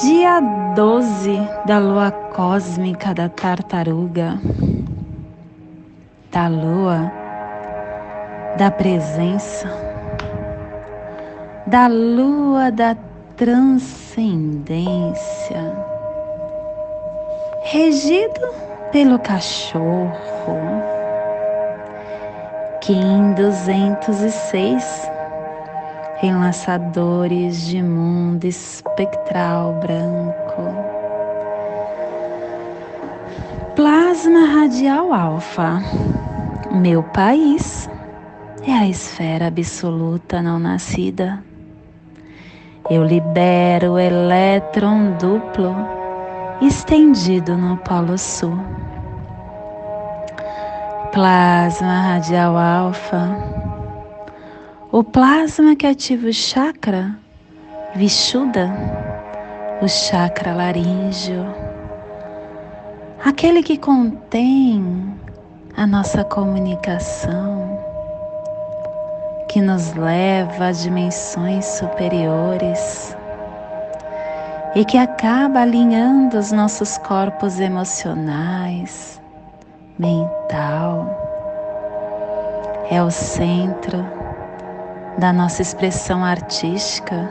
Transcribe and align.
dia 0.00 0.40
12 0.76 1.40
da 1.66 1.78
lua 1.78 2.10
cósmica 2.12 3.12
da 3.12 3.28
tartaruga, 3.28 4.38
da 6.30 6.46
lua 6.46 7.10
da 8.56 8.70
presença, 8.70 9.68
da 11.66 11.88
lua 11.88 12.70
da 12.70 12.96
transcendência 13.36 14.78
regido 17.64 18.40
pelo 18.92 19.18
cachorro. 19.18 20.12
Kim 22.80 23.34
206 23.34 25.17
Enlaçadores 26.20 27.64
de 27.68 27.80
mundo 27.80 28.44
espectral 28.44 29.74
branco. 29.74 30.62
Plasma 33.76 34.44
radial 34.46 35.14
alfa. 35.14 35.80
Meu 36.72 37.04
país 37.04 37.88
é 38.66 38.72
a 38.72 38.88
esfera 38.88 39.46
absoluta 39.46 40.42
não 40.42 40.58
nascida. 40.58 41.40
Eu 42.90 43.04
libero 43.04 43.92
o 43.92 43.98
elétron 44.00 45.12
duplo 45.20 45.72
estendido 46.60 47.56
no 47.56 47.76
Polo 47.76 48.18
Sul. 48.18 48.58
Plasma 51.12 52.00
radial 52.00 52.56
alfa, 52.58 53.57
o 54.98 55.04
plasma 55.04 55.76
que 55.76 55.86
ativa 55.86 56.26
o 56.26 56.32
chakra 56.32 57.16
Vishuddha, 57.94 58.68
o 59.80 59.86
chakra 59.86 60.52
laríngeo, 60.52 61.46
aquele 63.24 63.62
que 63.62 63.78
contém 63.78 65.14
a 65.76 65.86
nossa 65.86 66.24
comunicação, 66.24 67.78
que 69.48 69.60
nos 69.60 69.94
leva 69.94 70.66
a 70.66 70.72
dimensões 70.72 71.64
superiores 71.64 73.16
e 74.74 74.84
que 74.84 74.98
acaba 74.98 75.60
alinhando 75.60 76.36
os 76.36 76.50
nossos 76.50 76.98
corpos 76.98 77.60
emocionais, 77.60 79.22
mental. 79.96 81.06
É 82.90 83.00
o 83.00 83.12
centro 83.12 84.17
da 85.18 85.32
nossa 85.32 85.62
expressão 85.62 86.24
artística, 86.24 87.28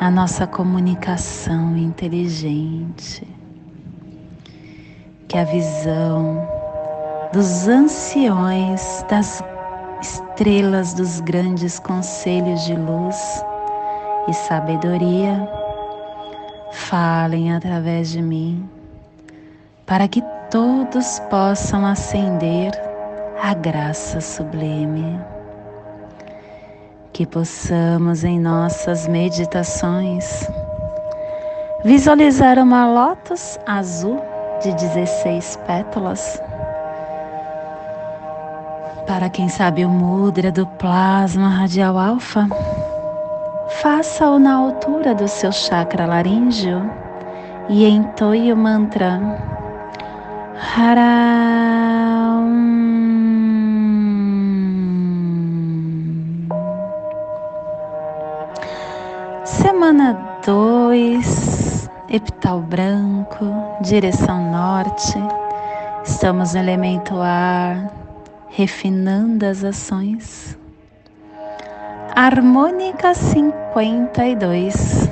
a 0.00 0.10
nossa 0.10 0.46
comunicação 0.46 1.76
inteligente. 1.76 3.28
Que 5.28 5.36
a 5.36 5.44
visão 5.44 6.48
dos 7.34 7.68
anciões, 7.68 9.04
das 9.10 9.44
estrelas 10.00 10.94
dos 10.94 11.20
grandes 11.20 11.78
conselhos 11.78 12.64
de 12.64 12.74
luz 12.74 13.44
e 14.26 14.32
sabedoria 14.32 15.46
falem 16.72 17.54
através 17.54 18.10
de 18.10 18.22
mim, 18.22 18.66
para 19.84 20.08
que 20.08 20.22
todos 20.50 21.20
possam 21.28 21.84
acender 21.84 22.72
a 23.42 23.52
graça 23.52 24.18
sublime. 24.22 25.37
Que 27.18 27.26
possamos 27.26 28.22
em 28.22 28.38
nossas 28.38 29.08
meditações 29.08 30.48
visualizar 31.82 32.60
uma 32.60 32.86
lótus 32.86 33.58
azul 33.66 34.22
de 34.62 34.72
16 34.72 35.56
pétalas. 35.66 36.40
Para 39.04 39.28
quem 39.28 39.48
sabe 39.48 39.84
o 39.84 39.88
mudra 39.88 40.52
do 40.52 40.64
plasma 40.64 41.48
radial 41.48 41.98
alfa, 41.98 42.46
faça-o 43.82 44.38
na 44.38 44.54
altura 44.54 45.12
do 45.12 45.26
seu 45.26 45.50
chakra 45.50 46.06
laríngeo 46.06 46.88
e 47.68 47.84
entoie 47.84 48.52
o 48.52 48.56
mantra 48.56 49.20
Haram. 50.54 52.07
Semana 59.60 60.38
2, 60.46 61.90
epital 62.08 62.60
branco, 62.60 63.44
direção 63.80 64.52
norte. 64.52 65.18
Estamos 66.04 66.54
no 66.54 66.60
elemento 66.60 67.16
ar, 67.20 67.90
refinando 68.48 69.44
as 69.44 69.64
ações. 69.64 70.56
Harmônica 72.14 73.12
52 73.14 75.10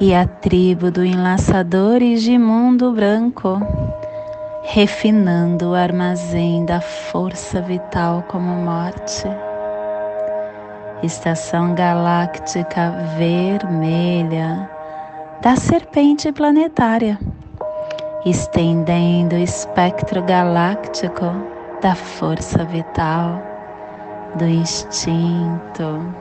e 0.00 0.14
a 0.14 0.28
tribo 0.28 0.92
do 0.92 1.04
Enlaçadores 1.04 2.22
de 2.22 2.38
Mundo 2.38 2.92
Branco, 2.92 3.60
refinando 4.62 5.70
o 5.70 5.74
armazém 5.74 6.64
da 6.64 6.80
força 6.80 7.60
vital 7.60 8.22
como 8.28 8.54
morte. 8.54 9.26
Estação 11.02 11.74
galáctica 11.74 12.90
vermelha 13.16 14.70
da 15.40 15.56
serpente 15.56 16.30
planetária, 16.30 17.18
estendendo 18.26 19.34
o 19.34 19.38
espectro 19.38 20.22
galáctico 20.22 21.24
da 21.80 21.94
força 21.94 22.64
vital 22.64 23.40
do 24.34 24.44
instinto. 24.44 26.14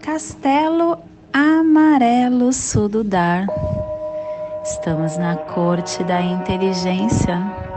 Castelo 0.00 0.98
Amarelo 1.30 2.54
Sududar. 2.54 3.46
Estamos 4.64 5.18
na 5.18 5.36
corte 5.36 6.02
da 6.04 6.22
inteligência. 6.22 7.67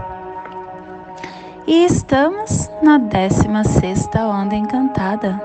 E 1.71 1.85
estamos 1.85 2.69
na 2.83 2.97
16 2.97 4.09
onda 4.17 4.53
encantada. 4.53 5.41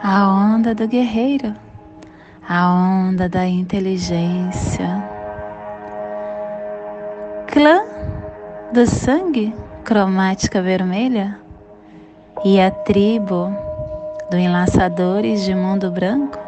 A 0.00 0.28
onda 0.28 0.76
do 0.76 0.86
guerreiro, 0.86 1.56
a 2.48 2.72
onda 2.72 3.28
da 3.28 3.44
inteligência. 3.44 4.86
Clã 7.48 7.80
do 8.72 8.86
sangue, 8.86 9.52
cromática 9.82 10.62
vermelha 10.62 11.36
e 12.44 12.60
a 12.60 12.70
tribo 12.70 13.52
do 14.30 14.36
Enlaçadores 14.36 15.42
de 15.42 15.52
Mundo 15.52 15.90
Branco, 15.90 16.38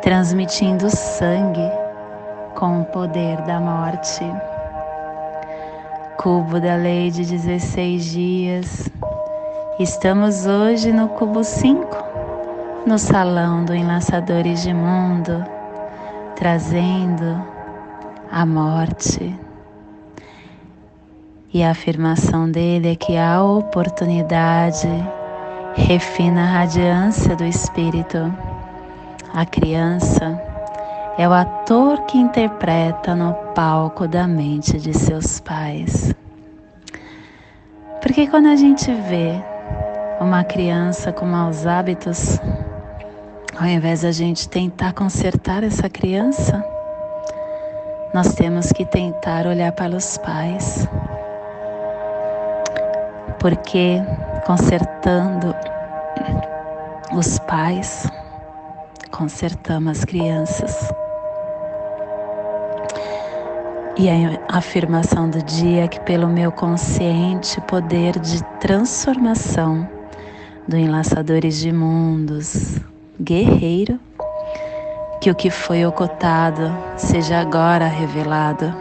transmitindo 0.00 0.88
sangue 0.88 1.70
com 2.54 2.80
o 2.80 2.84
poder 2.86 3.42
da 3.42 3.60
morte. 3.60 4.24
Cubo 6.16 6.60
da 6.60 6.76
lei 6.76 7.10
de 7.10 7.24
16 7.24 8.04
dias. 8.04 8.90
Estamos 9.78 10.46
hoje 10.46 10.92
no 10.92 11.08
cubo 11.08 11.42
5, 11.42 11.86
no 12.86 12.98
salão 12.98 13.64
do 13.64 13.74
Enlaçadores 13.74 14.62
de 14.62 14.72
Mundo, 14.72 15.44
trazendo 16.36 17.44
a 18.30 18.46
morte 18.46 19.34
e 21.54 21.62
a 21.62 21.70
afirmação 21.70 22.50
dele 22.50 22.90
é 22.90 22.96
que 22.96 23.16
a 23.16 23.40
oportunidade 23.40 24.88
refina 25.76 26.42
a 26.42 26.58
radiância 26.58 27.36
do 27.36 27.44
espírito. 27.44 28.18
A 29.32 29.46
criança 29.46 30.53
é 31.16 31.28
o 31.28 31.32
ator 31.32 32.02
que 32.06 32.18
interpreta 32.18 33.14
no 33.14 33.34
palco 33.54 34.06
da 34.08 34.26
mente 34.26 34.78
de 34.78 34.92
seus 34.92 35.40
pais. 35.40 36.14
Porque 38.00 38.26
quando 38.26 38.48
a 38.48 38.56
gente 38.56 38.92
vê 38.92 39.40
uma 40.20 40.44
criança 40.44 41.12
com 41.12 41.24
maus 41.24 41.66
hábitos, 41.66 42.38
Ao 43.56 43.66
invés 43.66 44.02
da 44.02 44.10
gente 44.10 44.48
tentar 44.48 44.92
consertar 44.94 45.62
essa 45.62 45.88
criança, 45.88 46.64
nós 48.12 48.34
temos 48.34 48.72
que 48.72 48.84
tentar 48.84 49.46
olhar 49.46 49.70
para 49.70 49.94
os 49.94 50.18
pais. 50.18 50.88
Porque 53.38 54.02
consertando 54.44 55.54
os 57.12 57.38
pais, 57.40 58.10
consertamos 59.12 59.98
as 59.98 60.04
crianças. 60.04 60.92
E 63.96 64.08
a 64.10 64.58
afirmação 64.58 65.30
do 65.30 65.40
dia 65.40 65.84
é 65.84 65.88
que, 65.88 66.00
pelo 66.00 66.26
meu 66.26 66.50
consciente 66.50 67.60
poder 67.60 68.18
de 68.18 68.42
transformação 68.58 69.88
do 70.66 70.76
Enlaçadores 70.76 71.60
de 71.60 71.70
Mundos, 71.70 72.80
guerreiro, 73.20 74.00
que 75.20 75.30
o 75.30 75.34
que 75.34 75.48
foi 75.48 75.86
ocultado 75.86 76.76
seja 76.96 77.38
agora 77.38 77.86
revelado, 77.86 78.74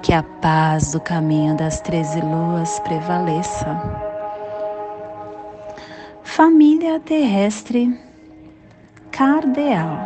que 0.00 0.14
a 0.14 0.22
paz 0.22 0.92
do 0.92 1.00
caminho 1.00 1.54
das 1.54 1.82
treze 1.82 2.18
luas 2.22 2.80
prevaleça. 2.80 3.78
Família 6.22 6.98
terrestre 6.98 7.94
cardeal, 9.10 9.98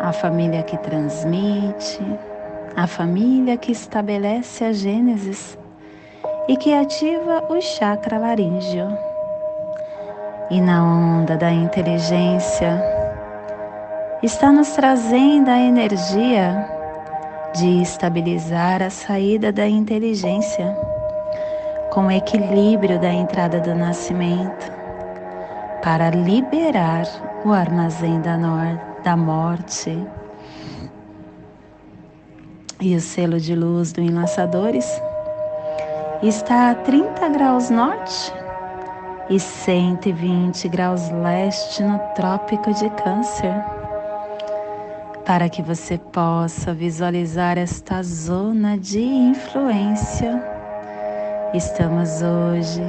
a 0.00 0.12
família 0.14 0.62
que 0.62 0.78
transmite, 0.78 2.00
a 2.76 2.86
família 2.86 3.56
que 3.56 3.72
estabelece 3.72 4.64
a 4.64 4.72
Gênesis 4.72 5.58
e 6.48 6.56
que 6.56 6.72
ativa 6.72 7.44
o 7.48 7.60
chakra 7.60 8.18
laríngeo. 8.18 8.88
E 10.50 10.60
na 10.60 10.84
onda 10.84 11.36
da 11.36 11.52
inteligência, 11.52 12.82
está 14.22 14.50
nos 14.50 14.70
trazendo 14.70 15.48
a 15.48 15.58
energia 15.58 16.68
de 17.54 17.82
estabilizar 17.82 18.82
a 18.82 18.90
saída 18.90 19.52
da 19.52 19.66
inteligência 19.66 20.76
com 21.90 22.06
o 22.06 22.10
equilíbrio 22.10 23.00
da 23.00 23.12
entrada 23.12 23.60
do 23.60 23.74
nascimento 23.74 24.72
para 25.82 26.10
liberar 26.10 27.06
o 27.44 27.52
armazém 27.52 28.20
da, 28.20 28.36
da 29.02 29.16
morte 29.16 30.06
e 32.80 32.96
o 32.96 33.00
selo 33.00 33.38
de 33.38 33.54
luz 33.54 33.92
do 33.92 34.00
Enlaçadores 34.00 34.86
está 36.22 36.70
a 36.70 36.74
30 36.74 37.28
graus 37.28 37.68
norte 37.68 38.32
e 39.28 39.38
120 39.38 40.68
graus 40.68 41.10
leste 41.10 41.82
no 41.82 41.98
Trópico 42.14 42.72
de 42.72 42.88
Câncer. 42.90 43.54
Para 45.24 45.48
que 45.48 45.62
você 45.62 45.98
possa 45.98 46.72
visualizar 46.72 47.58
esta 47.58 48.02
zona 48.02 48.76
de 48.78 49.00
influência, 49.00 50.42
estamos 51.54 52.22
hoje 52.22 52.82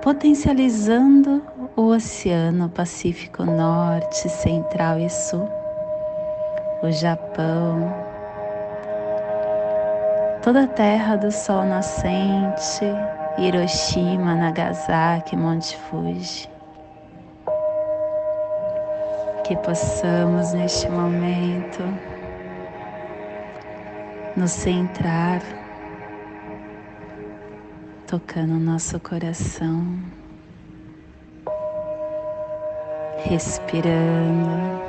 potencializando 0.00 1.42
o 1.74 1.88
Oceano 1.88 2.68
Pacífico 2.68 3.44
Norte, 3.44 4.28
Central 4.28 5.00
e 5.00 5.10
Sul, 5.10 5.48
o 6.82 6.90
Japão, 6.92 7.92
toda 10.46 10.62
a 10.62 10.66
terra 10.68 11.16
do 11.16 11.32
sol 11.32 11.64
nascente, 11.64 12.84
Hiroshima, 13.36 14.32
Nagasaki, 14.36 15.34
Monte 15.34 15.76
Fuji. 15.76 16.48
Que 19.42 19.56
possamos 19.56 20.52
neste 20.52 20.88
momento 20.88 21.82
nos 24.36 24.52
centrar, 24.52 25.42
tocando 28.06 28.54
nosso 28.54 29.00
coração, 29.00 29.98
respirando, 33.24 34.80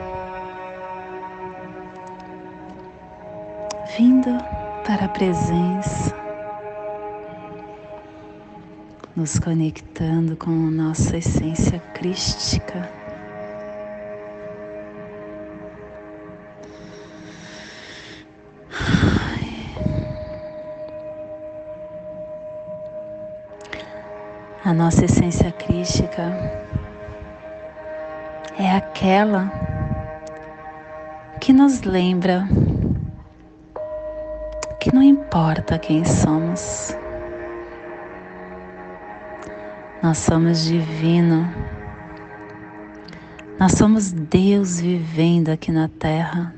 vindo 3.97 4.66
para 4.87 5.03
a 5.03 5.09
presença, 5.09 6.15
nos 9.13 9.37
conectando 9.37 10.37
com 10.37 10.49
a 10.49 10.71
nossa 10.71 11.17
essência 11.17 11.77
crística. 11.93 12.89
A 24.63 24.73
nossa 24.73 25.03
essência 25.03 25.51
crística 25.51 26.23
é 28.57 28.71
aquela 28.71 29.51
que 31.41 31.51
nos 31.51 31.81
lembra 31.81 32.47
importa 35.37 35.77
quem 35.77 36.03
somos, 36.03 36.97
nós 40.01 40.17
somos 40.17 40.63
divino, 40.63 41.47
nós 43.59 43.73
somos 43.73 44.11
Deus 44.11 44.79
vivendo 44.79 45.49
aqui 45.49 45.71
na 45.71 45.89
Terra, 45.89 46.55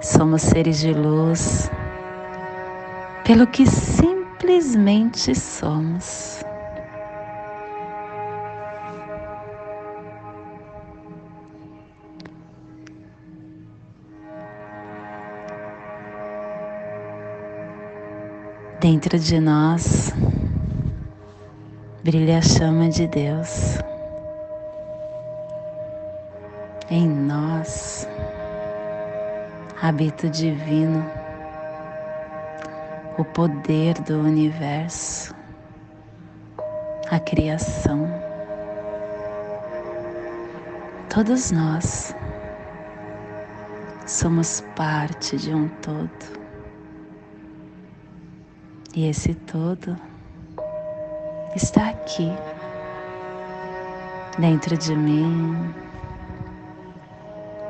somos 0.00 0.42
seres 0.42 0.78
de 0.78 0.92
luz, 0.92 1.68
pelo 3.24 3.48
que 3.48 3.66
simplesmente 3.66 5.34
somos. 5.34 6.44
Dentro 18.82 19.16
de 19.16 19.38
nós 19.38 20.12
brilha 22.02 22.38
a 22.38 22.42
chama 22.42 22.88
de 22.88 23.06
Deus. 23.06 23.78
Em 26.90 27.08
nós 27.08 28.08
habita 29.80 30.26
o 30.26 30.30
divino, 30.30 31.08
o 33.18 33.24
poder 33.24 33.94
do 34.00 34.18
universo, 34.18 35.32
a 37.08 37.20
criação. 37.20 38.08
Todos 41.08 41.52
nós 41.52 42.16
somos 44.08 44.60
parte 44.74 45.36
de 45.36 45.54
um 45.54 45.68
todo. 45.68 46.41
E 48.94 49.08
esse 49.08 49.32
todo 49.32 49.96
está 51.56 51.88
aqui, 51.88 52.30
dentro 54.38 54.76
de 54.76 54.94
mim, 54.94 55.72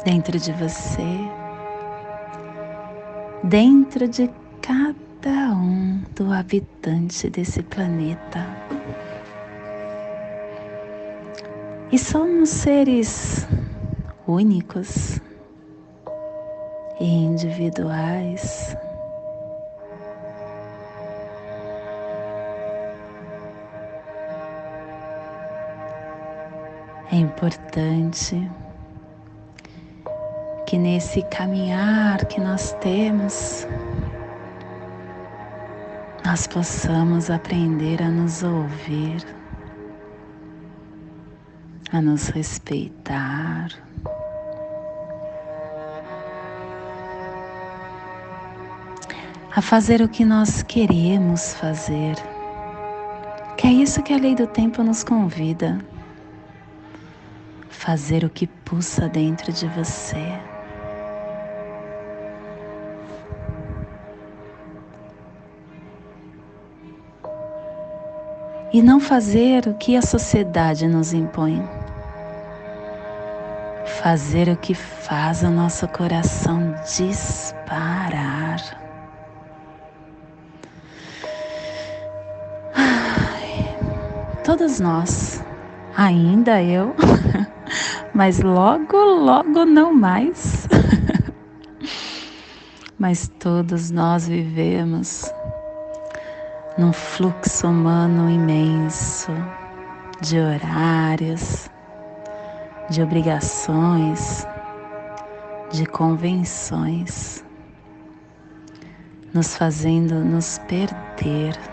dentro 0.04 0.36
de 0.36 0.52
você, 0.54 1.30
dentro 3.44 4.08
de 4.08 4.28
cada 4.60 5.54
um 5.54 6.02
do 6.16 6.32
habitante 6.32 7.30
desse 7.30 7.62
planeta. 7.62 8.44
E 11.92 11.98
somos 11.98 12.48
seres 12.48 13.46
únicos 14.26 15.20
e 16.98 17.04
individuais. 17.04 18.76
É 27.12 27.16
importante 27.16 28.50
que 30.66 30.78
nesse 30.78 31.20
caminhar 31.24 32.24
que 32.24 32.40
nós 32.40 32.72
temos, 32.80 33.68
nós 36.24 36.46
possamos 36.46 37.28
aprender 37.28 38.02
a 38.02 38.08
nos 38.08 38.42
ouvir, 38.42 39.22
a 41.92 42.00
nos 42.00 42.28
respeitar. 42.28 43.68
A 49.54 49.60
fazer 49.60 50.00
o 50.00 50.08
que 50.08 50.24
nós 50.24 50.62
queremos 50.62 51.52
fazer, 51.52 52.14
que 53.58 53.66
é 53.66 53.70
isso 53.70 54.02
que 54.02 54.14
a 54.14 54.16
lei 54.16 54.34
do 54.34 54.46
tempo 54.46 54.82
nos 54.82 55.04
convida 55.04 55.78
fazer 57.82 58.22
o 58.22 58.30
que 58.30 58.46
pulsa 58.46 59.08
dentro 59.08 59.52
de 59.52 59.66
você. 59.66 60.38
E 68.72 68.80
não 68.80 69.00
fazer 69.00 69.66
o 69.66 69.74
que 69.74 69.96
a 69.96 70.02
sociedade 70.02 70.86
nos 70.86 71.12
impõe. 71.12 71.60
Fazer 73.84 74.48
o 74.48 74.56
que 74.56 74.74
faz 74.74 75.42
o 75.42 75.50
nosso 75.50 75.88
coração 75.88 76.76
disparar. 76.96 78.60
Todos 84.44 84.78
nós, 84.78 85.42
ainda 85.96 86.62
eu, 86.62 86.94
mas 88.14 88.40
logo, 88.40 88.96
logo 88.96 89.64
não 89.64 89.92
mais. 89.94 90.68
mas 92.98 93.28
todos 93.38 93.90
nós 93.90 94.28
vivemos 94.28 95.32
num 96.78 96.92
fluxo 96.92 97.66
humano 97.66 98.30
imenso 98.30 99.32
de 100.20 100.38
horários, 100.38 101.68
de 102.90 103.02
obrigações, 103.02 104.46
de 105.70 105.86
convenções, 105.86 107.44
nos 109.34 109.56
fazendo 109.56 110.22
nos 110.24 110.58
perder. 110.68 111.71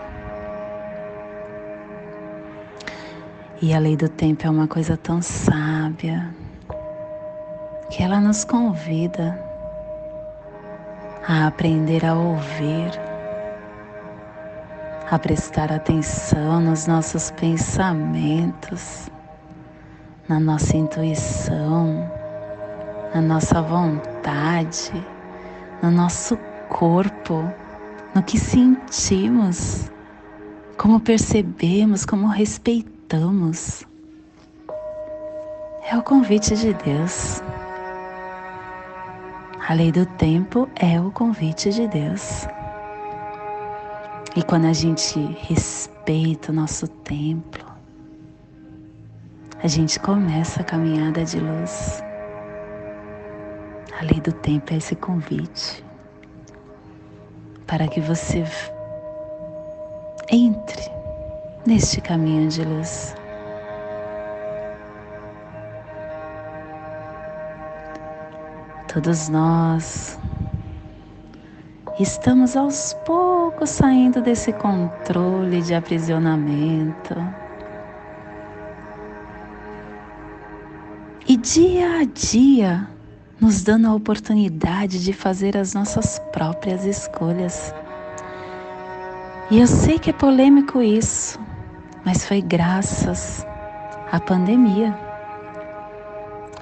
E 3.62 3.74
a 3.74 3.78
lei 3.78 3.94
do 3.94 4.08
tempo 4.08 4.46
é 4.46 4.50
uma 4.50 4.66
coisa 4.66 4.96
tão 4.96 5.20
sábia 5.20 6.34
que 7.90 8.02
ela 8.02 8.18
nos 8.18 8.42
convida 8.42 9.38
a 11.28 11.46
aprender 11.46 12.06
a 12.06 12.14
ouvir, 12.14 12.90
a 15.10 15.18
prestar 15.18 15.70
atenção 15.70 16.62
nos 16.62 16.86
nossos 16.86 17.30
pensamentos, 17.32 19.10
na 20.26 20.40
nossa 20.40 20.78
intuição, 20.78 22.10
na 23.14 23.20
nossa 23.20 23.60
vontade, 23.60 24.90
no 25.82 25.90
nosso 25.90 26.34
corpo, 26.70 27.44
no 28.14 28.22
que 28.22 28.38
sentimos, 28.38 29.90
como 30.78 30.98
percebemos, 30.98 32.06
como 32.06 32.26
respeitamos. 32.26 32.99
É 35.82 35.96
o 35.96 36.02
convite 36.04 36.54
de 36.54 36.72
Deus. 36.72 37.42
A 39.68 39.74
lei 39.74 39.90
do 39.90 40.06
tempo 40.06 40.68
é 40.76 41.00
o 41.00 41.10
convite 41.10 41.72
de 41.72 41.88
Deus. 41.88 42.46
E 44.36 44.44
quando 44.44 44.66
a 44.66 44.72
gente 44.72 45.18
respeita 45.40 46.52
o 46.52 46.54
nosso 46.54 46.86
templo, 46.86 47.66
a 49.60 49.66
gente 49.66 49.98
começa 49.98 50.60
a 50.60 50.64
caminhada 50.64 51.24
de 51.24 51.40
luz. 51.40 52.04
A 53.98 54.04
lei 54.04 54.20
do 54.20 54.30
tempo 54.30 54.72
é 54.72 54.76
esse 54.76 54.94
convite 54.94 55.84
para 57.66 57.88
que 57.88 58.00
você 58.00 58.44
entre 60.30 60.99
neste 61.66 62.00
caminho 62.00 62.48
de 62.48 62.64
luz. 62.64 63.14
Todos 68.92 69.28
nós 69.28 70.18
estamos 71.98 72.56
aos 72.56 72.94
poucos 73.04 73.70
saindo 73.70 74.20
desse 74.20 74.52
controle 74.52 75.62
de 75.62 75.74
aprisionamento. 75.74 77.14
E 81.28 81.36
dia 81.36 82.00
a 82.00 82.04
dia 82.04 82.88
nos 83.40 83.62
dando 83.62 83.86
a 83.86 83.94
oportunidade 83.94 85.02
de 85.02 85.12
fazer 85.12 85.56
as 85.56 85.72
nossas 85.72 86.18
próprias 86.32 86.84
escolhas. 86.84 87.72
E 89.50 89.60
eu 89.60 89.66
sei 89.66 89.98
que 89.98 90.10
é 90.10 90.12
polêmico 90.12 90.82
isso, 90.82 91.38
mas 92.04 92.24
foi 92.24 92.40
graças 92.40 93.46
à 94.10 94.18
pandemia. 94.20 94.96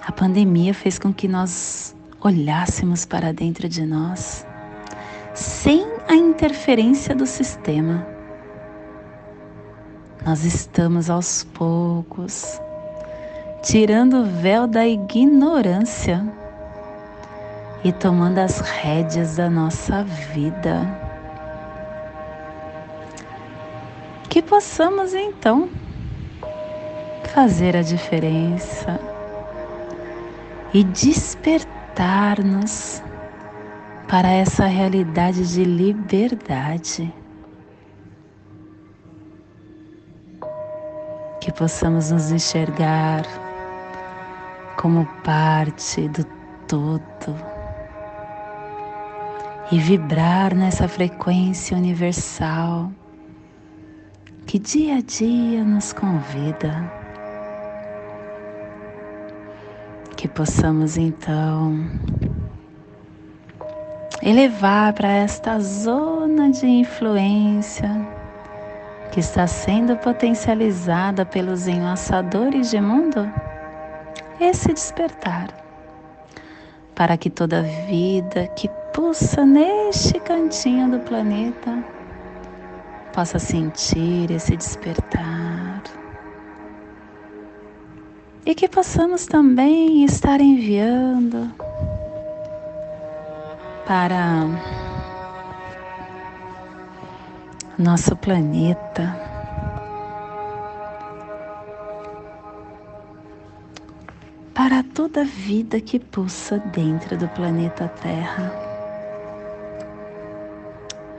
A 0.06 0.12
pandemia 0.12 0.72
fez 0.72 0.98
com 0.98 1.12
que 1.12 1.28
nós 1.28 1.94
olhássemos 2.20 3.04
para 3.04 3.32
dentro 3.32 3.68
de 3.68 3.84
nós, 3.84 4.46
sem 5.34 5.86
a 6.08 6.14
interferência 6.14 7.14
do 7.14 7.26
sistema. 7.26 8.06
Nós 10.24 10.44
estamos 10.44 11.08
aos 11.08 11.44
poucos 11.44 12.60
tirando 13.62 14.18
o 14.18 14.24
véu 14.24 14.66
da 14.66 14.86
ignorância 14.86 16.24
e 17.84 17.92
tomando 17.92 18.38
as 18.38 18.60
rédeas 18.60 19.36
da 19.36 19.50
nossa 19.50 20.04
vida. 20.04 21.07
Possamos 24.48 25.14
então 25.14 25.68
fazer 27.34 27.76
a 27.76 27.82
diferença 27.82 28.98
e 30.72 30.82
despertar-nos 30.84 33.02
para 34.08 34.30
essa 34.30 34.64
realidade 34.64 35.52
de 35.52 35.64
liberdade. 35.64 37.12
Que 41.40 41.52
possamos 41.52 42.10
nos 42.10 42.32
enxergar 42.32 43.22
como 44.76 45.04
parte 45.22 46.08
do 46.08 46.24
todo 46.66 47.36
e 49.70 49.78
vibrar 49.78 50.54
nessa 50.54 50.88
frequência 50.88 51.76
universal 51.76 52.90
que 54.48 54.58
dia 54.58 54.96
a 54.96 55.00
dia 55.02 55.62
nos 55.62 55.92
convida. 55.92 56.90
Que 60.16 60.26
possamos 60.26 60.96
então 60.96 61.86
elevar 64.22 64.94
para 64.94 65.08
esta 65.08 65.60
zona 65.60 66.50
de 66.50 66.66
influência 66.66 67.90
que 69.12 69.20
está 69.20 69.46
sendo 69.46 69.94
potencializada 69.98 71.26
pelos 71.26 71.68
enlaçadores 71.68 72.70
de 72.70 72.80
mundo 72.80 73.30
esse 74.40 74.72
despertar 74.72 75.48
para 76.94 77.18
que 77.18 77.28
toda 77.28 77.62
vida 77.86 78.48
que 78.56 78.70
pulsa 78.94 79.44
neste 79.44 80.18
cantinho 80.18 80.90
do 80.90 81.00
planeta 81.00 81.97
possa 83.18 83.40
sentir 83.40 84.30
esse 84.30 84.56
despertar. 84.56 85.82
E 88.46 88.54
que 88.54 88.68
possamos 88.68 89.26
também 89.26 90.04
estar 90.04 90.40
enviando 90.40 91.52
para 93.84 94.44
nosso 97.76 98.14
planeta 98.14 99.20
para 104.54 104.84
toda 104.94 105.24
vida 105.24 105.80
que 105.80 105.98
pulsa 105.98 106.60
dentro 106.72 107.16
do 107.16 107.26
planeta 107.30 107.88
Terra. 108.00 108.52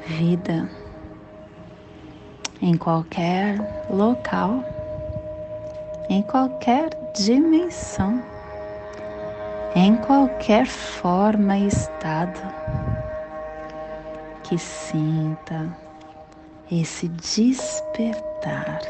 Vida 0.07 0.78
em 2.61 2.75
qualquer 2.77 3.57
local, 3.89 4.63
em 6.09 6.21
qualquer 6.21 6.89
dimensão, 7.15 8.21
em 9.75 9.95
qualquer 9.95 10.65
forma 10.65 11.57
e 11.57 11.67
estado, 11.67 12.41
que 14.43 14.57
sinta 14.57 15.69
esse 16.71 17.07
despertar. 17.07 18.81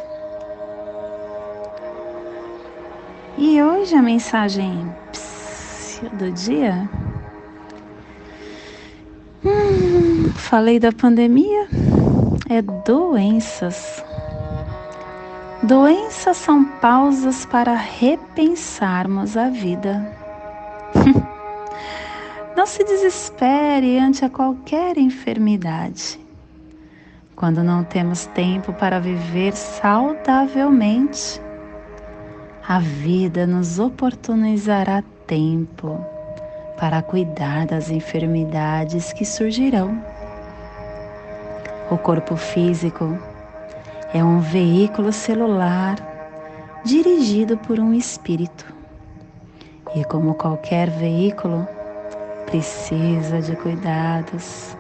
E 3.37 3.61
hoje 3.61 3.95
a 3.95 4.01
mensagem 4.01 4.91
do 6.13 6.31
dia. 6.31 6.89
Hum, 9.43 10.29
falei 10.35 10.79
da 10.79 10.91
pandemia, 10.91 11.67
é 12.49 12.63
doenças. 12.63 14.03
Doenças 15.61 16.35
são 16.37 16.65
pausas 16.65 17.45
para 17.45 17.75
repensarmos 17.75 19.37
a 19.37 19.49
vida. 19.49 20.11
Não 22.57 22.65
se 22.65 22.83
desespere 22.83 23.99
ante 23.99 24.25
a 24.25 24.29
qualquer 24.29 24.97
enfermidade. 24.97 26.19
Quando 27.35 27.63
não 27.63 27.85
temos 27.85 28.25
tempo 28.25 28.73
para 28.73 28.99
viver 28.99 29.53
saudavelmente, 29.53 31.39
a 32.67 32.79
vida 32.79 33.47
nos 33.47 33.79
oportunizará 33.79 35.01
tempo 35.25 36.05
para 36.77 37.01
cuidar 37.01 37.65
das 37.65 37.89
enfermidades 37.89 39.13
que 39.13 39.23
surgirão. 39.23 40.03
O 41.91 41.97
corpo 41.97 42.35
físico 42.35 43.17
é 44.13 44.23
um 44.23 44.39
veículo 44.39 45.11
celular 45.11 45.97
dirigido 46.85 47.57
por 47.57 47.79
um 47.79 47.95
espírito. 47.95 48.71
E 49.95 50.03
como 50.03 50.35
qualquer 50.35 50.87
veículo, 50.91 51.67
precisa 52.45 53.41
de 53.41 53.55
cuidados. 53.55 54.77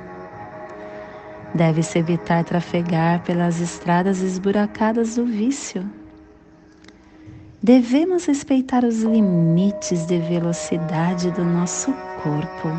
Deve-se 1.55 1.97
evitar 1.97 2.43
trafegar 2.43 3.23
pelas 3.23 3.59
estradas 3.59 4.21
esburacadas 4.21 5.15
do 5.15 5.25
vício. 5.25 5.89
Devemos 7.61 8.27
respeitar 8.27 8.83
os 8.83 9.01
limites 9.01 10.05
de 10.05 10.19
velocidade 10.19 11.31
do 11.31 11.43
nosso 11.43 11.91
corpo. 12.21 12.69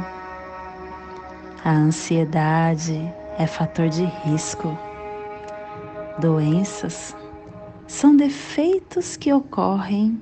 A 1.64 1.72
ansiedade 1.72 3.12
é 3.40 3.46
fator 3.46 3.88
de 3.88 4.04
risco. 4.04 4.78
Doenças 6.18 7.16
são 7.86 8.14
defeitos 8.14 9.16
que 9.16 9.32
ocorrem 9.32 10.20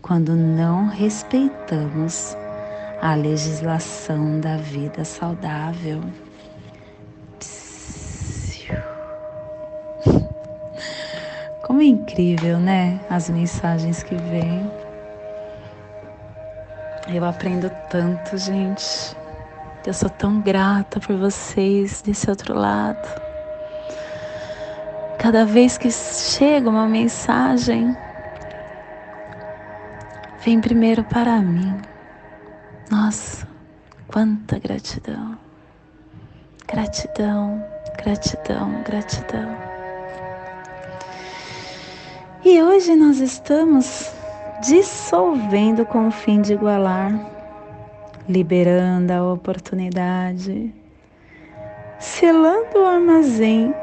quando 0.00 0.34
não 0.34 0.86
respeitamos 0.88 2.34
a 3.02 3.14
legislação 3.14 4.40
da 4.40 4.56
vida 4.56 5.04
saudável. 5.04 6.00
Como 11.66 11.82
é 11.82 11.84
incrível, 11.84 12.58
né? 12.58 12.98
As 13.10 13.28
mensagens 13.28 14.02
que 14.02 14.14
vêm. 14.14 14.70
Eu 17.14 17.26
aprendo 17.26 17.70
tanto, 17.90 18.38
gente. 18.38 19.14
Eu 19.86 19.92
sou 19.92 20.08
tão 20.08 20.40
grata 20.40 20.98
por 20.98 21.14
vocês 21.14 22.00
desse 22.00 22.30
outro 22.30 22.54
lado. 22.54 23.06
Cada 25.18 25.44
vez 25.44 25.76
que 25.76 25.90
chega 25.90 26.70
uma 26.70 26.88
mensagem, 26.88 27.94
vem 30.42 30.58
primeiro 30.58 31.04
para 31.04 31.38
mim. 31.42 31.76
Nossa, 32.90 33.46
quanta 34.08 34.58
gratidão. 34.58 35.36
Gratidão, 36.66 37.62
gratidão, 38.02 38.82
gratidão. 38.84 39.54
E 42.42 42.62
hoje 42.62 42.96
nós 42.96 43.18
estamos 43.18 44.10
dissolvendo 44.62 45.84
com 45.84 46.08
o 46.08 46.10
fim 46.10 46.40
de 46.40 46.54
igualar 46.54 47.33
liberando 48.28 49.12
a 49.12 49.32
oportunidade, 49.32 50.72
selando 51.98 52.78
o 52.78 52.86
armazém 52.86 53.74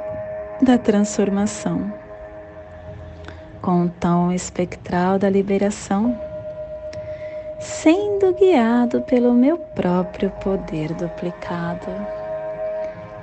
da 0.62 0.78
transformação, 0.78 1.94
com 3.62 3.86
o 3.86 3.90
tom 3.90 4.32
espectral 4.32 5.20
da 5.20 5.30
liberação, 5.30 6.20
sendo 7.60 8.34
guiado 8.34 9.02
pelo 9.02 9.34
meu 9.34 9.58
próprio 9.58 10.32
poder 10.44 10.92
duplicado. 10.94 11.92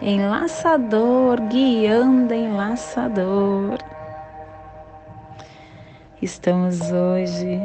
Enlaçador, 0.01 1.41
guiando 1.49 2.33
enlaçador. 2.33 3.79
Estamos 6.23 6.81
hoje 6.93 7.61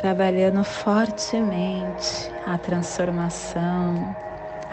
trabalhando 0.00 0.62
fortemente 0.62 2.30
a 2.46 2.58
transformação, 2.58 4.14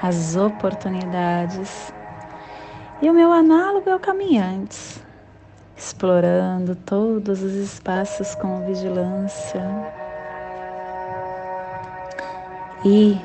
as 0.02 0.36
oportunidades. 0.36 1.94
E 3.02 3.10
o 3.10 3.14
meu 3.14 3.32
análogo 3.32 3.90
é 3.90 3.96
o 3.96 4.00
caminhantes, 4.00 5.02
explorando 5.76 6.76
todos 6.76 7.42
os 7.42 7.54
espaços 7.54 8.36
com 8.36 8.66
vigilância. 8.66 9.62
E 12.86 13.20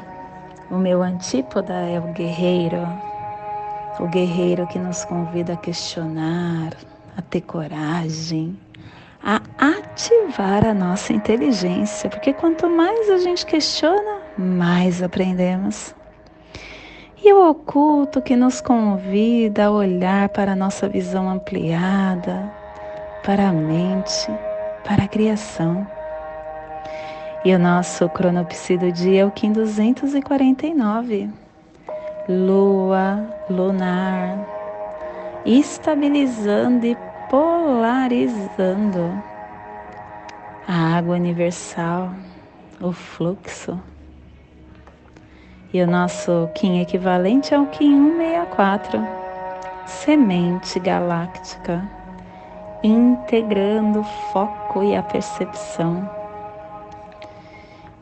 o 0.71 0.77
meu 0.77 1.03
antípoda 1.03 1.75
é 1.75 1.99
o 1.99 2.13
guerreiro, 2.13 2.87
o 3.99 4.07
guerreiro 4.07 4.67
que 4.69 4.79
nos 4.79 5.05
convida 5.05 5.55
a 5.55 5.57
questionar, 5.57 6.73
a 7.17 7.23
ter 7.23 7.41
coragem, 7.41 8.57
a 9.23 9.41
ativar 9.59 10.65
a 10.65 10.73
nossa 10.73 11.13
inteligência, 11.13 12.09
porque 12.09 12.33
quanto 12.33 12.69
mais 12.69 13.11
a 13.11 13.19
gente 13.19 13.45
questiona, 13.45 14.19
mais 14.37 15.03
aprendemos. 15.03 15.95
E 17.23 17.33
o 17.33 17.51
oculto 17.51 18.23
que 18.23 18.37
nos 18.37 18.61
convida 18.61 19.67
a 19.67 19.71
olhar 19.71 20.29
para 20.29 20.53
a 20.53 20.57
nossa 20.57 20.89
visão 20.89 21.29
ampliada, 21.29 22.51
para 23.25 23.49
a 23.49 23.53
mente, 23.53 24.31
para 24.85 25.05
a 25.05 25.09
criação. 25.09 25.87
E 27.45 27.55
o 27.55 27.59
nosso 27.59 28.09
cronopsi 28.09 28.77
do 28.77 28.93
dia 28.93 29.23
é 29.23 29.25
o 29.25 29.31
Kim 29.31 29.53
249. 29.53 31.29
Lua, 32.29 33.27
lunar, 33.51 34.39
estabilizando 35.45 36.87
e 36.87 36.97
polarizando 37.31 39.23
a 40.67 40.97
água 40.97 41.17
universal, 41.17 42.11
o 42.81 42.93
fluxo. 42.93 43.81
E 45.73 45.83
o 45.83 45.87
nosso 45.87 46.49
Kim 46.55 46.81
equivalente 46.81 47.53
é 47.53 47.59
o 47.59 47.67
Kim 47.67 48.17
164, 48.17 49.07
semente 49.87 50.81
galáctica, 50.81 51.87
integrando 52.83 54.01
o 54.01 54.05
foco 54.05 54.83
e 54.83 54.97
a 54.97 55.03
percepção. 55.03 56.09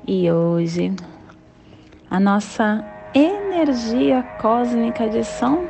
E 0.06 0.30
hoje, 0.30 0.94
a 2.08 2.20
nossa 2.20 2.84
energia 3.12 4.22
cósmica 4.40 5.08
de 5.08 5.24
som 5.24 5.64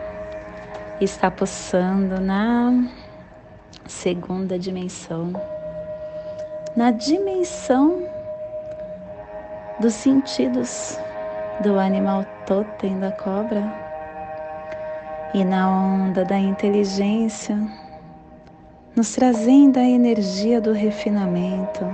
está 1.00 1.30
pulsando 1.30 2.20
na 2.20 2.72
segunda 3.88 4.58
dimensão, 4.58 5.32
na 6.76 6.90
dimensão 6.90 8.06
dos 9.80 9.94
sentidos 9.94 10.98
do 11.62 11.78
animal 11.78 12.24
totem 12.46 12.98
da 12.98 13.12
cobra 13.12 13.62
e 15.34 15.44
na 15.44 15.68
onda 15.70 16.24
da 16.24 16.38
inteligência, 16.38 17.56
nos 18.94 19.14
trazendo 19.14 19.78
a 19.78 19.84
energia 19.84 20.60
do 20.60 20.72
refinamento, 20.72 21.84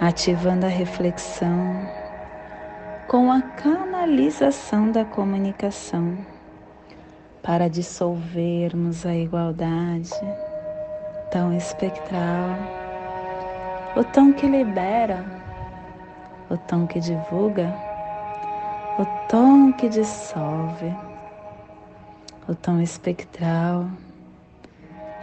ativando 0.00 0.66
a 0.66 0.68
reflexão 0.68 1.88
com 3.08 3.30
a 3.30 3.42
canalização 3.42 4.90
da 4.90 5.04
comunicação 5.04 6.16
para 7.42 7.68
dissolvermos 7.68 9.04
a 9.04 9.14
igualdade 9.14 10.10
tão 11.34 11.52
espectral, 11.52 12.56
o 13.96 14.04
tom 14.04 14.32
que 14.32 14.46
libera, 14.46 15.24
o 16.48 16.56
tom 16.56 16.86
que 16.86 17.00
divulga, 17.00 17.74
o 19.00 19.04
tom 19.28 19.72
que 19.72 19.88
dissolve, 19.88 20.94
o 22.48 22.54
tom 22.54 22.80
espectral 22.80 23.86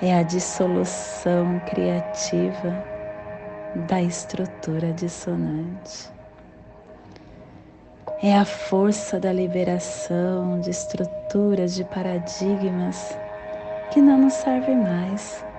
é 0.01 0.13
a 0.13 0.21
dissolução 0.21 1.61
criativa 1.69 2.83
da 3.87 4.01
estrutura 4.01 4.91
dissonante. 4.91 6.11
É 8.21 8.35
a 8.35 8.43
força 8.43 9.17
da 9.17 9.31
liberação 9.31 10.59
de 10.59 10.71
estruturas, 10.71 11.73
de 11.73 11.85
paradigmas 11.85 13.17
que 13.91 14.01
não 14.01 14.17
nos 14.17 14.33
servem 14.33 14.75
mais 14.75 15.49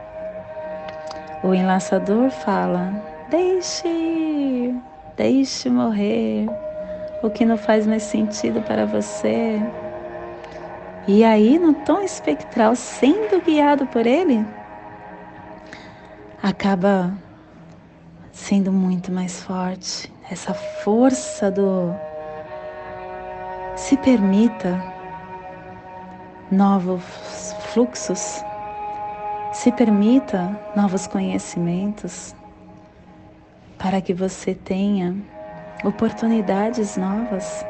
o 1.43 1.55
enlaçador 1.55 2.31
fala: 2.31 2.93
deixe, 3.31 4.75
deixe 5.17 5.69
morrer 5.69 6.47
o 7.23 7.31
que 7.31 7.45
não 7.45 7.57
faz 7.57 7.87
mais 7.87 8.03
sentido 8.03 8.63
para 8.63 8.87
você. 8.87 9.61
E 11.07 11.25
aí, 11.25 11.59
no 11.59 11.75
tom 11.75 12.01
espectral, 12.01 12.77
sendo 12.77 13.41
guiado 13.43 13.87
por 13.87 14.07
ele, 14.07 14.47
acaba 16.43 17.13
sendo 18.31 18.73
muito 18.73 19.11
mais 19.11 19.43
forte. 19.43 20.13
Essa 20.31 20.55
força 20.55 21.51
do 21.51 21.93
se 23.77 23.97
permita 23.97 24.81
novos 26.51 27.03
fluxos, 27.73 28.45
se 29.53 29.71
permita 29.71 30.59
novos 30.75 31.07
conhecimentos 31.07 32.35
para 33.79 34.01
que 34.01 34.15
você 34.15 34.55
tenha 34.55 35.15
oportunidades 35.85 36.97
novas 36.97 37.65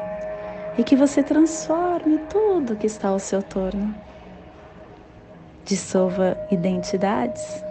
e 0.77 0.83
que 0.83 0.95
você 0.95 1.21
transforme 1.21 2.19
tudo 2.29 2.77
que 2.77 2.87
está 2.87 3.09
ao 3.09 3.19
seu 3.19 3.43
torno. 3.43 3.93
Dissolva 5.65 6.37
identidades, 6.49 7.63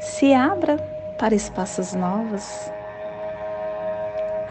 se 0.00 0.34
abra 0.34 0.76
para 1.18 1.34
espaços 1.34 1.94
novos. 1.94 2.70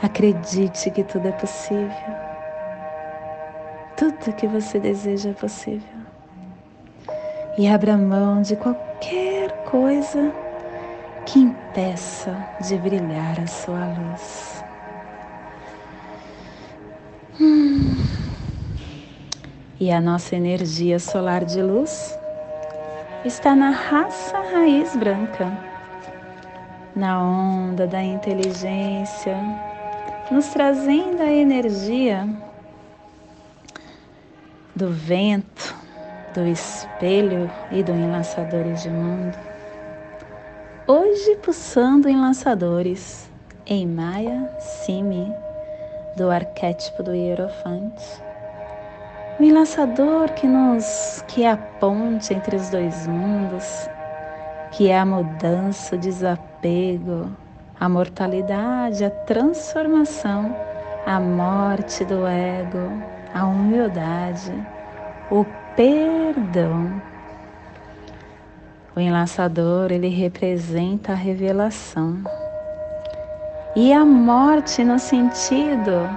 Acredite 0.01 0.89
que 0.91 1.03
tudo 1.03 1.27
é 1.27 1.31
possível. 1.33 2.15
Tudo 3.97 4.33
que 4.35 4.47
você 4.47 4.79
deseja 4.79 5.29
é 5.29 5.33
possível. 5.33 5.94
E 7.57 7.69
abra 7.69 7.95
mão 7.95 8.41
de 8.41 8.55
qualquer 8.57 9.49
coisa 9.63 10.33
que 11.25 11.39
impeça 11.39 12.37
de 12.67 12.77
brilhar 12.77 13.39
a 13.39 13.47
sua 13.47 13.85
luz. 13.85 14.63
Hum. 17.39 17.95
E 19.79 19.89
a 19.89 20.01
nossa 20.01 20.35
energia 20.35 20.99
solar 20.99 21.45
de 21.45 21.61
luz 21.61 22.17
está 23.23 23.55
na 23.55 23.69
raça 23.69 24.37
raiz 24.53 24.93
branca, 24.95 25.51
na 26.95 27.21
onda 27.21 27.87
da 27.87 28.03
inteligência, 28.03 29.37
nos 30.29 30.47
trazendo 30.47 31.21
a 31.21 31.31
energia 31.31 32.27
do 34.75 34.91
vento, 34.91 35.84
do 36.35 36.45
espelho 36.45 37.49
e 37.71 37.81
do 37.81 37.93
enlaçadores 37.93 38.83
de 38.83 38.89
mundo. 38.89 39.37
Hoje 40.85 41.37
pulsando 41.37 42.09
em 42.09 42.19
lançadores 42.19 43.31
em 43.65 43.87
Maia 43.87 44.49
Simi 44.59 45.33
do 46.17 46.29
arquétipo 46.29 47.01
do 47.01 47.15
Hierofante. 47.15 48.21
O 49.39 49.43
enlaçador 49.43 50.29
que 50.33 50.45
nos 50.45 51.23
que 51.25 51.43
é 51.43 51.51
a 51.51 51.57
ponte 51.57 52.33
entre 52.33 52.57
os 52.57 52.69
dois 52.69 53.07
mundos, 53.07 53.89
que 54.71 54.89
é 54.89 54.99
a 54.99 55.05
mudança, 55.05 55.95
o 55.95 55.97
desapego, 55.97 57.31
a 57.79 57.87
mortalidade, 57.87 59.05
a 59.05 59.09
transformação, 59.09 60.53
a 61.05 61.17
morte 61.17 62.03
do 62.03 62.27
ego, 62.27 62.91
a 63.33 63.45
humildade, 63.45 64.53
o 65.31 65.45
perdão. 65.75 67.01
O 68.95 68.99
enlaçador, 68.99 69.91
ele 69.91 70.07
representa 70.07 71.11
a 71.11 71.15
revelação 71.15 72.23
e 73.75 73.91
a 73.91 74.05
morte 74.05 74.85
no 74.85 74.97
sentido 74.97 76.09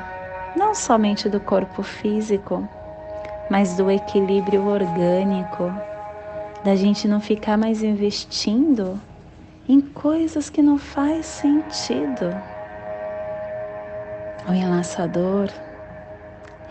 não 0.56 0.74
somente 0.74 1.28
do 1.28 1.40
corpo 1.40 1.82
físico, 1.82 2.68
mas 3.50 3.76
do 3.76 3.90
equilíbrio 3.90 4.66
orgânico, 4.66 5.72
da 6.64 6.76
gente 6.76 7.08
não 7.08 7.20
ficar 7.20 7.56
mais 7.56 7.82
investindo 7.82 9.00
em 9.68 9.80
coisas 9.80 10.48
que 10.48 10.62
não 10.62 10.78
faz 10.78 11.26
sentido. 11.26 12.30
O 14.48 14.52
enlaçador 14.52 15.48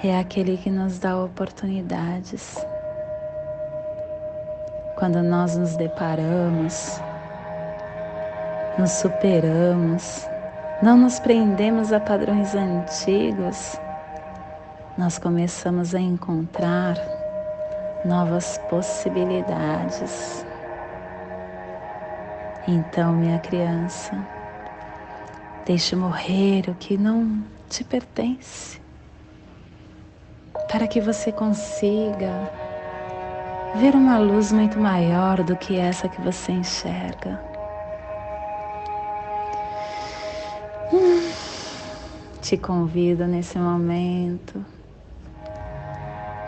é 0.04 0.18
aquele 0.18 0.58
que 0.58 0.70
nos 0.70 1.00
dá 1.00 1.22
oportunidades. 1.22 2.58
Quando 4.98 5.22
nós 5.22 5.56
nos 5.56 5.76
deparamos, 5.76 7.00
nos 8.80 8.90
superamos, 8.94 10.28
não 10.82 10.98
nos 10.98 11.20
prendemos 11.20 11.94
a 11.94 12.00
padrões 12.00 12.56
antigos, 12.56 13.80
nós 14.98 15.20
começamos 15.20 15.94
a 15.94 16.00
encontrar 16.00 16.98
novas 18.04 18.58
possibilidades. 18.72 20.44
Então, 22.68 23.14
minha 23.14 23.38
criança, 23.38 24.18
deixe 25.64 25.96
morrer 25.96 26.72
o 26.72 26.74
que 26.74 26.98
não 26.98 27.44
te 27.70 27.84
pertence, 27.84 28.82
para 30.68 30.88
que 30.88 31.00
você 31.00 31.32
consiga 31.32 32.67
ver 33.78 33.96
uma 33.96 34.18
luz 34.18 34.52
muito 34.52 34.80
maior 34.80 35.44
do 35.44 35.56
que 35.56 35.78
essa 35.78 36.10
que 36.10 36.20
você 36.20 36.52
enxerga. 36.52 37.40
Te 42.42 42.58
convido 42.58 43.28
nesse 43.28 43.58
momento 43.60 44.66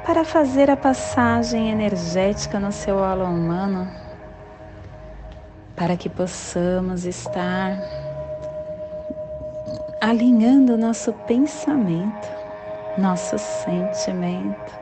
para 0.06 0.24
fazer 0.24 0.72
a 0.72 0.78
passagem 0.78 1.70
energética 1.70 2.60
no 2.60 2.72
seu 2.72 3.04
halo 3.04 3.26
humano, 3.26 3.88
para 5.76 5.96
que 5.96 6.10
possamos 6.10 7.06
estar 7.06 7.78
alinhando 10.02 10.78
nosso 10.78 11.14
pensamento, 11.28 12.28
nosso 12.98 13.38
sentimento, 13.38 14.79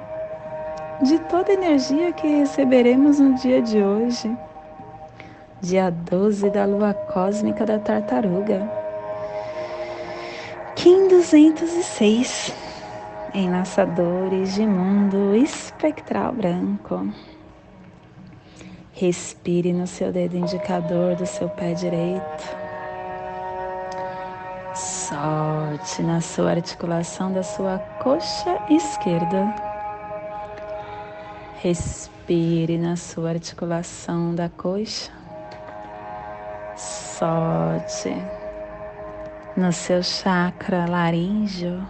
de 1.02 1.20
toda 1.20 1.52
a 1.52 1.54
energia 1.54 2.12
que 2.12 2.28
receberemos 2.28 3.20
no 3.20 3.36
dia 3.36 3.62
de 3.62 3.82
hoje, 3.82 4.36
dia 5.62 5.90
12 5.90 6.50
da 6.50 6.66
lua 6.66 6.94
cósmica 6.94 7.66
da 7.66 7.80
tartaruga. 7.80 8.70
Kim 10.76 11.08
206 11.08 12.54
Enlaçadores 13.34 14.56
de 14.56 14.66
mundo 14.66 15.36
espectral 15.36 16.32
branco. 16.32 17.08
Respire 18.94 19.74
no 19.74 19.86
seu 19.86 20.12
dedo 20.12 20.38
indicador 20.38 21.16
do 21.16 21.26
seu 21.26 21.48
pé 21.50 21.74
direito. 21.74 22.58
Solte 24.74 26.02
na 26.02 26.20
sua 26.20 26.52
articulação 26.52 27.32
da 27.32 27.44
sua 27.44 27.78
coxa 28.02 28.58
esquerda. 28.70 29.77
Respire 31.60 32.78
na 32.78 32.96
sua 32.96 33.30
articulação 33.30 34.36
da 34.36 34.48
coxa. 34.48 35.12
Solte 36.76 38.16
no 39.56 39.74
seu 39.74 40.04
chakra 40.04 40.86
laríngeo. 40.88 41.84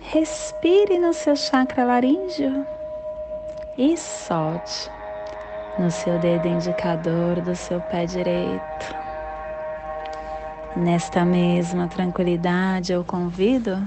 Respire 0.00 0.98
no 0.98 1.12
seu 1.12 1.36
chakra 1.36 1.84
laríngeo 1.84 2.66
e 3.76 3.94
solte 3.94 4.90
no 5.78 5.90
seu 5.90 6.18
dedo 6.18 6.48
indicador 6.48 7.42
do 7.42 7.54
seu 7.54 7.78
pé 7.82 8.06
direito. 8.06 8.96
Nesta 10.74 11.26
mesma 11.26 11.88
tranquilidade, 11.88 12.90
eu 12.90 13.04
convido 13.04 13.86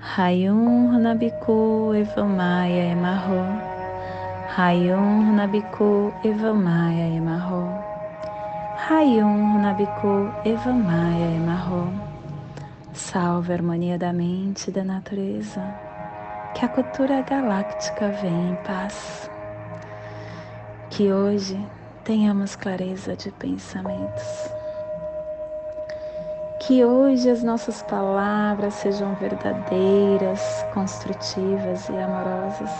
Rayum 0.00 0.92
Runabiku 0.94 1.92
Evamaya 1.92 2.92
Emarro. 2.92 3.42
Rayum 4.56 5.26
Runabiku 5.26 6.14
Evamaya 6.22 7.16
Emarro. 7.16 7.66
Rayum 8.86 9.54
Runabiku 9.54 10.30
Evamaya 10.46 11.34
Emarro. 11.34 11.92
Salve 12.94 13.50
a 13.50 13.56
harmonia 13.56 13.98
da 13.98 14.12
mente 14.12 14.70
e 14.70 14.72
da 14.72 14.84
natureza 14.84 15.74
que 16.54 16.64
a 16.64 16.68
cultura 16.68 17.20
galáctica 17.22 18.08
venha 18.08 18.52
em 18.52 18.56
paz. 18.62 19.28
Que 20.90 21.12
hoje 21.12 21.58
tenhamos 22.04 22.54
clareza 22.54 23.16
de 23.16 23.32
pensamentos. 23.32 24.57
Que 26.68 26.84
hoje 26.84 27.30
as 27.30 27.42
nossas 27.42 27.80
palavras 27.80 28.74
sejam 28.74 29.14
verdadeiras, 29.14 30.66
construtivas 30.74 31.88
e 31.88 31.96
amorosas. 31.96 32.70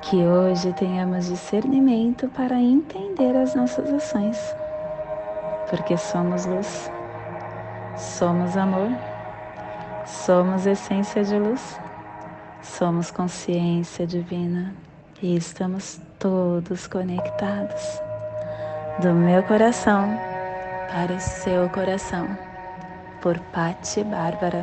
Que 0.00 0.16
hoje 0.16 0.72
tenhamos 0.72 1.26
discernimento 1.26 2.28
para 2.30 2.58
entender 2.58 3.36
as 3.36 3.54
nossas 3.54 3.88
ações, 3.94 4.36
porque 5.70 5.96
somos 5.96 6.44
luz, 6.44 6.90
somos 7.96 8.56
amor 8.56 8.90
Somos 10.04 10.66
essência 10.66 11.22
de 11.22 11.38
luz, 11.38 11.78
somos 12.60 13.12
consciência 13.12 14.04
divina 14.04 14.74
e 15.22 15.36
estamos 15.36 16.00
todos 16.18 16.88
conectados 16.88 18.02
do 19.00 19.12
meu 19.12 19.44
coração 19.44 20.18
para 20.92 21.18
seu 21.18 21.70
coração, 21.70 22.36
por 23.22 23.38
Patti 23.38 24.04
Bárbara. 24.04 24.62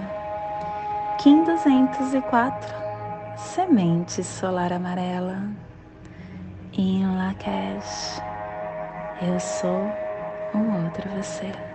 Kim 1.17 1.43
204, 1.43 2.75
Semente 3.35 4.23
Solar 4.23 4.71
Amarela, 4.71 5.41
em 6.77 7.03
Lakesh. 7.17 8.21
Eu 9.19 9.39
sou 9.39 9.91
um 10.53 10.85
outro 10.85 11.09
você. 11.17 11.68